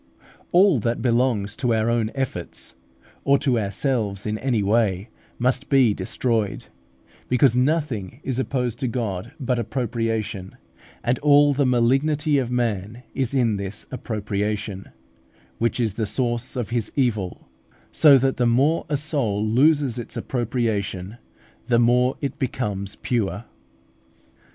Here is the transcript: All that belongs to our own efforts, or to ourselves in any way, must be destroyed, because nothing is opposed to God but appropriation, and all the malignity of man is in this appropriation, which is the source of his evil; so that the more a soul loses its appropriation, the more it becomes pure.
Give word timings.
All 0.51 0.79
that 0.79 1.03
belongs 1.03 1.55
to 1.57 1.75
our 1.75 1.87
own 1.87 2.09
efforts, 2.15 2.73
or 3.23 3.37
to 3.37 3.59
ourselves 3.59 4.25
in 4.25 4.39
any 4.39 4.63
way, 4.63 5.09
must 5.37 5.69
be 5.69 5.93
destroyed, 5.93 6.65
because 7.29 7.55
nothing 7.55 8.19
is 8.23 8.39
opposed 8.39 8.79
to 8.79 8.87
God 8.87 9.33
but 9.39 9.59
appropriation, 9.59 10.57
and 11.03 11.19
all 11.19 11.53
the 11.53 11.67
malignity 11.67 12.39
of 12.39 12.49
man 12.49 13.03
is 13.13 13.35
in 13.35 13.57
this 13.57 13.85
appropriation, 13.91 14.89
which 15.59 15.79
is 15.79 15.93
the 15.93 16.07
source 16.07 16.55
of 16.55 16.71
his 16.71 16.91
evil; 16.95 17.47
so 17.91 18.17
that 18.17 18.37
the 18.37 18.47
more 18.47 18.87
a 18.89 18.97
soul 18.97 19.45
loses 19.45 19.99
its 19.99 20.17
appropriation, 20.17 21.17
the 21.67 21.77
more 21.77 22.17
it 22.21 22.39
becomes 22.39 22.95
pure. 22.95 23.45